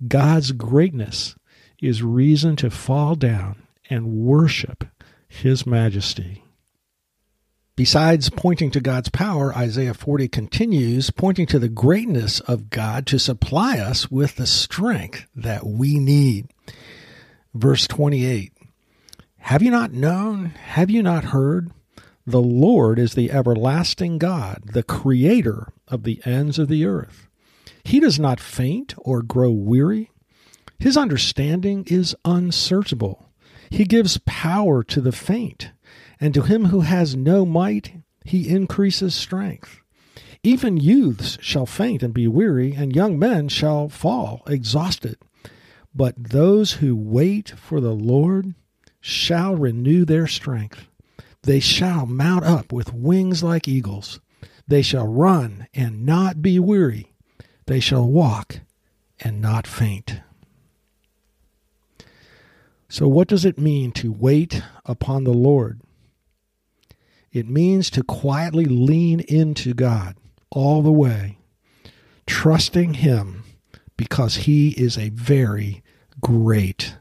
God's 0.07 0.53
greatness 0.53 1.35
is 1.81 2.03
reason 2.03 2.57
to 2.57 2.71
fall 2.71 3.15
down 3.15 3.63
and 3.89 4.13
worship 4.13 4.85
His 5.27 5.67
majesty. 5.67 6.45
Besides 7.77 8.31
pointing 8.31 8.71
to 8.71 8.81
God's 8.81 9.11
power, 9.11 9.55
Isaiah 9.55 9.93
40 9.93 10.29
continues, 10.29 11.11
pointing 11.11 11.45
to 11.49 11.59
the 11.59 11.69
greatness 11.69 12.41
of 12.41 12.71
God 12.71 13.07
to 13.09 13.19
supply 13.19 13.79
us 13.79 14.11
with 14.11 14.37
the 14.37 14.47
strength 14.47 15.27
that 15.37 15.67
we 15.67 15.99
need. 15.99 16.49
Verse 17.53 17.87
28 17.87 18.55
Have 19.41 19.63
you 19.63 19.71
not 19.71 19.93
known? 19.93 20.47
Have 20.47 20.89
you 20.91 21.03
not 21.03 21.25
heard? 21.25 21.71
The 22.27 22.41
Lord 22.41 22.99
is 22.99 23.13
the 23.13 23.31
everlasting 23.31 24.17
God, 24.17 24.63
the 24.73 24.83
creator 24.83 25.71
of 25.87 26.05
the 26.05 26.23
ends 26.25 26.59
of 26.59 26.69
the 26.69 26.87
earth. 26.87 27.29
He 27.85 28.01
does 28.01 28.19
not 28.19 28.41
faint 28.41 28.95
or 28.97 29.21
grow 29.21 29.51
weary. 29.51 30.11
His 30.79 30.97
understanding 30.97 31.85
is 31.89 32.17
unsearchable. 32.25 33.29
He 33.69 33.85
gives 33.85 34.19
power 34.25 34.83
to 34.85 35.01
the 35.03 35.13
faint, 35.13 35.73
and 36.21 36.33
to 36.35 36.43
him 36.43 36.67
who 36.67 36.81
has 36.81 37.15
no 37.17 37.45
might, 37.45 37.93
he 38.25 38.49
increases 38.49 39.15
strength. 39.15 39.81
Even 40.43 40.77
youths 40.77 41.39
shall 41.41 41.67
faint 41.67 42.03
and 42.03 42.15
be 42.15 42.29
weary, 42.29 42.73
and 42.73 42.95
young 42.95 43.19
men 43.19 43.49
shall 43.49 43.89
fall 43.89 44.43
exhausted. 44.47 45.17
But 45.95 46.15
those 46.31 46.75
who 46.75 46.95
wait 46.95 47.51
for 47.51 47.81
the 47.81 47.95
Lord 47.95 48.55
shall 49.01 49.57
renew 49.57 50.05
their 50.05 50.27
strength. 50.27 50.89
They 51.43 51.61
shall 51.61 52.07
mount 52.07 52.45
up 52.45 52.73
with 52.73 52.93
wings 52.93 53.43
like 53.43 53.69
eagles. 53.69 54.21
They 54.69 54.83
shall 54.83 55.07
run 55.07 55.69
and 55.75 56.05
not 56.05 56.43
be 56.43 56.59
weary. 56.59 57.15
They 57.67 57.81
shall 57.81 58.07
walk 58.07 58.61
and 59.21 59.41
not 59.41 59.67
faint. 59.67 60.21
So, 62.89 63.09
what 63.09 63.29
does 63.29 63.45
it 63.45 63.59
mean 63.59 63.93
to 63.93 64.13
wait 64.13 64.63
upon 64.85 65.25
the 65.25 65.35
Lord? 65.35 65.81
It 67.37 67.49
means 67.49 67.91
to 67.91 68.03
quietly 68.03 68.65
lean 68.65 69.21
into 69.21 69.75
God 69.75 70.17
all 70.51 70.83
the 70.83 70.93
way, 70.93 71.39
trusting 72.27 72.95
Him 72.95 73.45
because 73.97 74.37
He 74.37 74.71
is 74.71 74.97
a 74.97 75.11
very 75.11 75.83
great 76.21 76.97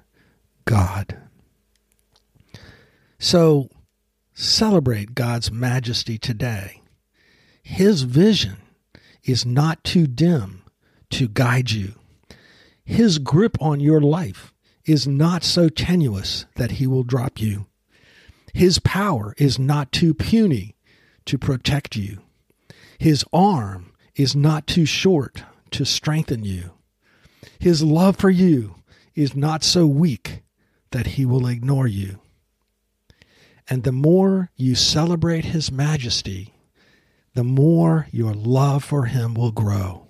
God. 0.65 1.17
So, 3.17 3.69
Celebrate 4.37 5.15
God's 5.15 5.49
majesty 5.49 6.17
today. 6.17 6.81
His 7.63 8.01
vision 8.01 8.57
is 9.23 9.45
not 9.45 9.81
too 9.85 10.07
dim 10.07 10.63
to 11.11 11.29
guide 11.29 11.71
you. 11.71 11.93
His 12.83 13.17
grip 13.17 13.55
on 13.61 13.79
your 13.79 14.01
life 14.01 14.53
is 14.83 15.07
not 15.07 15.45
so 15.45 15.69
tenuous 15.69 16.45
that 16.57 16.71
he 16.71 16.85
will 16.85 17.03
drop 17.03 17.39
you. 17.39 17.67
His 18.55 18.79
power 18.79 19.35
is 19.37 19.59
not 19.59 19.91
too 19.91 20.13
puny 20.13 20.77
to 21.25 21.37
protect 21.37 21.97
you. 21.97 22.21
His 22.97 23.25
arm 23.33 23.91
is 24.15 24.33
not 24.33 24.65
too 24.65 24.85
short 24.85 25.43
to 25.71 25.83
strengthen 25.83 26.45
you. 26.45 26.71
His 27.59 27.83
love 27.83 28.15
for 28.15 28.29
you 28.29 28.75
is 29.13 29.35
not 29.35 29.61
so 29.61 29.85
weak 29.85 30.41
that 30.91 31.05
he 31.05 31.25
will 31.25 31.47
ignore 31.47 31.85
you. 31.85 32.21
And 33.67 33.83
the 33.83 33.91
more 33.91 34.51
you 34.55 34.73
celebrate 34.73 35.43
His 35.43 35.69
majesty, 35.69 36.53
the 37.33 37.43
more 37.43 38.07
your 38.11 38.33
love 38.33 38.85
for 38.85 39.03
Him 39.05 39.33
will 39.33 39.51
grow. 39.51 40.07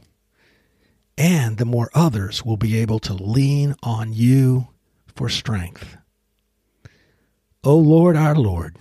And 1.18 1.58
the 1.58 1.66
more 1.66 1.90
others 1.96 2.46
will 2.46 2.58
be 2.58 2.78
able 2.78 3.00
to 3.00 3.14
lean 3.16 3.74
on 3.82 4.14
you 4.14 4.68
for 5.16 5.30
strength. 5.30 5.98
O 7.68 7.76
Lord, 7.78 8.16
our 8.16 8.36
Lord, 8.36 8.78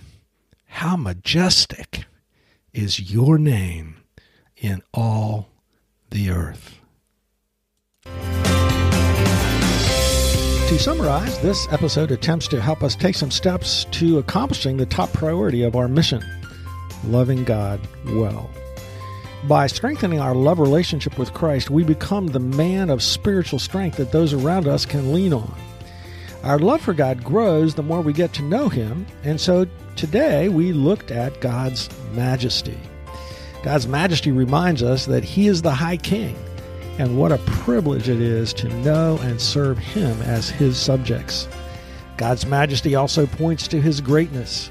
how 0.65 0.95
majestic 0.95 2.05
is 2.71 3.11
your 3.11 3.39
name 3.39 3.95
in 4.55 4.83
all 4.93 5.49
the 6.11 6.29
earth. 6.29 6.79
To 10.69 10.77
summarize, 10.77 11.39
this 11.41 11.67
episode 11.71 12.11
attempts 12.11 12.47
to 12.49 12.61
help 12.61 12.83
us 12.83 12.95
take 12.95 13.15
some 13.15 13.31
steps 13.31 13.85
to 13.85 14.19
accomplishing 14.19 14.77
the 14.77 14.85
top 14.85 15.11
priority 15.13 15.63
of 15.63 15.75
our 15.75 15.87
mission 15.87 16.23
loving 17.05 17.43
God 17.43 17.79
well. 18.09 18.51
By 19.47 19.65
strengthening 19.65 20.19
our 20.19 20.35
love 20.35 20.59
relationship 20.59 21.17
with 21.17 21.33
Christ, 21.33 21.71
we 21.71 21.83
become 21.83 22.27
the 22.27 22.39
man 22.39 22.91
of 22.91 23.01
spiritual 23.01 23.57
strength 23.57 23.97
that 23.97 24.11
those 24.11 24.31
around 24.31 24.67
us 24.67 24.85
can 24.85 25.11
lean 25.11 25.33
on. 25.33 25.55
Our 26.45 26.59
love 26.59 26.81
for 26.81 26.93
God 26.93 27.23
grows 27.23 27.73
the 27.73 27.81
more 27.81 28.01
we 28.01 28.13
get 28.13 28.31
to 28.33 28.43
know 28.43 28.69
Him, 28.69 29.07
and 29.23 29.41
so 29.41 29.65
today 29.95 30.47
we 30.47 30.73
looked 30.73 31.09
at 31.09 31.41
God's 31.41 31.89
majesty. 32.13 32.77
God's 33.63 33.87
majesty 33.87 34.31
reminds 34.31 34.83
us 34.83 35.07
that 35.07 35.23
He 35.23 35.47
is 35.47 35.63
the 35.63 35.73
High 35.73 35.97
King 35.97 36.37
and 36.99 37.17
what 37.17 37.31
a 37.31 37.39
privilege 37.39 38.09
it 38.09 38.21
is 38.21 38.53
to 38.53 38.69
know 38.83 39.17
and 39.23 39.41
serve 39.41 39.79
Him 39.79 40.21
as 40.21 40.47
His 40.47 40.77
subjects. 40.77 41.47
God's 42.15 42.45
majesty 42.45 42.93
also 42.93 43.25
points 43.25 43.67
to 43.69 43.81
His 43.81 43.99
greatness. 43.99 44.69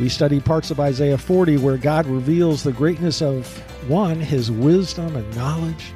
We 0.00 0.08
study 0.08 0.40
parts 0.40 0.70
of 0.70 0.80
Isaiah 0.80 1.18
40 1.18 1.58
where 1.58 1.76
God 1.76 2.06
reveals 2.06 2.62
the 2.62 2.72
greatness 2.72 3.20
of 3.20 3.46
one, 3.86 4.18
His 4.18 4.50
wisdom 4.50 5.14
and 5.14 5.36
knowledge, 5.36 5.92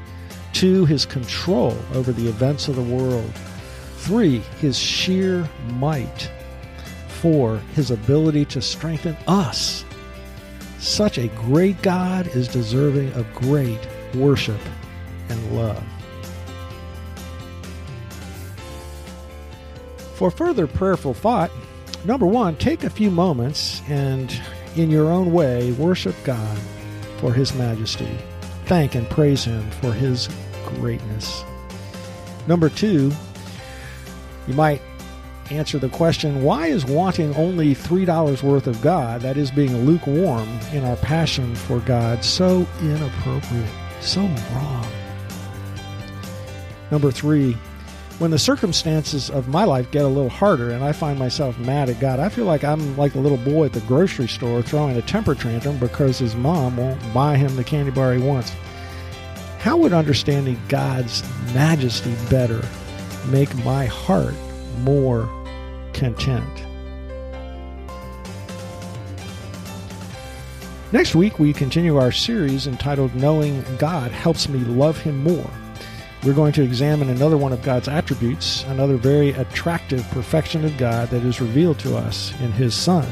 two, 0.53 0.85
His 0.85 1.07
control 1.07 1.75
over 1.95 2.13
the 2.13 2.29
events 2.29 2.69
of 2.69 2.77
the 2.77 2.83
world, 2.83 3.33
Three, 4.07 4.38
his 4.61 4.79
sheer 4.79 5.51
might. 5.73 6.31
Four, 7.21 7.57
his 7.75 7.90
ability 7.90 8.45
to 8.45 8.62
strengthen 8.62 9.16
us. 9.27 9.85
Such 10.79 11.19
a 11.19 11.27
great 11.27 11.83
God 11.83 12.29
is 12.29 12.47
deserving 12.47 13.12
of 13.14 13.27
great 13.35 13.81
worship 14.14 14.61
and 15.29 15.57
love. 15.57 15.83
For 20.14 20.31
further 20.31 20.69
prayerful 20.69 21.14
thought, 21.14 21.51
number 22.05 22.27
one, 22.27 22.55
take 22.55 22.85
a 22.85 22.90
few 22.90 23.11
moments 23.11 23.83
and, 23.88 24.33
in 24.77 24.88
your 24.88 25.11
own 25.11 25.33
way, 25.33 25.73
worship 25.73 26.14
God 26.23 26.59
for 27.16 27.33
His 27.33 27.53
majesty. 27.55 28.16
Thank 28.66 28.95
and 28.95 29.11
praise 29.11 29.42
Him 29.42 29.69
for 29.81 29.92
His 29.92 30.29
greatness. 30.64 31.42
Number 32.47 32.69
two, 32.69 33.11
you 34.47 34.55
might 34.55 34.81
answer 35.51 35.79
the 35.79 35.89
question 35.89 36.43
why 36.43 36.67
is 36.67 36.85
wanting 36.85 37.35
only 37.37 37.75
$3 37.75 38.43
worth 38.43 38.67
of 38.67 38.81
God, 38.83 39.21
that 39.23 39.37
is, 39.37 39.51
being 39.51 39.85
lukewarm 39.85 40.49
in 40.73 40.85
our 40.85 40.97
passion 40.97 41.55
for 41.55 41.81
God, 41.81 42.25
so 42.25 42.67
inappropriate, 42.81 43.71
so 44.01 44.23
wrong? 44.53 44.87
Number 46.91 47.11
three, 47.11 47.57
when 48.19 48.31
the 48.31 48.39
circumstances 48.39 49.29
of 49.29 49.49
my 49.49 49.65
life 49.65 49.91
get 49.91 50.05
a 50.05 50.09
little 50.09 50.31
harder 50.31 50.71
and 50.71 50.83
I 50.83 50.93
find 50.93 51.19
myself 51.19 51.59
mad 51.59 51.91
at 51.91 52.01
God, 52.01 52.19
I 52.19 52.29
feel 52.29 52.47
like 52.47 52.65
I'm 52.65 52.97
like 52.97 53.15
a 53.15 53.19
little 53.19 53.39
boy 53.39 53.67
at 53.67 53.73
the 53.73 53.81
grocery 53.81 54.29
store 54.29 54.63
throwing 54.63 54.97
a 54.97 55.03
temper 55.03 55.35
tantrum 55.35 55.79
because 55.79 56.19
his 56.19 56.35
mom 56.35 56.77
won't 56.77 57.01
buy 57.13 57.37
him 57.37 57.57
the 57.57 57.65
candy 57.65 57.91
bar 57.91 58.15
he 58.15 58.23
wants. 58.23 58.53
How 59.59 59.77
would 59.77 59.93
understanding 59.93 60.59
God's 60.69 61.23
majesty 61.53 62.15
better 62.31 62.63
make 63.29 63.55
my 63.65 63.87
heart 63.87 64.35
more 64.81 65.29
content? 65.93 66.67
Next 70.93 71.15
week, 71.15 71.39
we 71.39 71.53
continue 71.53 71.97
our 71.97 72.12
series 72.12 72.67
entitled 72.67 73.15
Knowing 73.15 73.65
God 73.77 74.12
Helps 74.12 74.49
Me 74.49 74.61
Love 74.61 74.97
Him 74.99 75.19
More. 75.23 75.51
We're 76.23 76.33
going 76.33 76.53
to 76.55 76.62
examine 76.62 77.11
another 77.11 77.37
one 77.37 77.53
of 77.53 77.62
God's 77.62 77.89
attributes, 77.89 78.65
another 78.65 78.97
very 78.97 79.31
attractive 79.31 80.09
perfection 80.11 80.65
of 80.65 80.77
God 80.79 81.11
that 81.11 81.25
is 81.25 81.41
revealed 81.41 81.79
to 81.81 81.97
us 81.97 82.33
in 82.41 82.53
His 82.53 82.75
Son. 82.75 83.07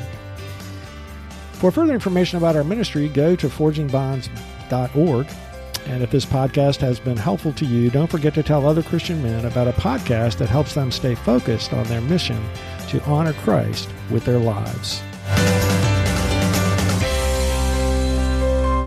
For 1.53 1.71
further 1.71 1.95
information 1.95 2.39
about 2.39 2.57
our 2.57 2.65
ministry, 2.65 3.09
go 3.09 3.37
to 3.37 3.49
forgingbonds.org. 3.49 5.27
And 5.87 6.03
if 6.03 6.11
this 6.11 6.25
podcast 6.25 6.81
has 6.81 6.99
been 6.99 7.17
helpful 7.17 7.53
to 7.55 7.65
you, 7.65 7.91
don't 7.91 8.11
forget 8.11 8.35
to 8.35 8.43
tell 8.43 8.67
other 8.67 8.83
Christian 8.83 9.23
men 9.23 9.45
about 9.45 9.69
a 9.69 9.73
podcast 9.73 10.39
that 10.39 10.49
helps 10.49 10.75
them 10.75 10.91
stay 10.91 11.15
focused 11.15 11.73
on 11.73 11.85
their 11.87 12.01
mission 12.01 12.43
to 12.89 13.03
honor 13.05 13.35
Christ 13.35 13.89
with 14.11 14.25
their 14.25 14.39
lives. 14.39 15.03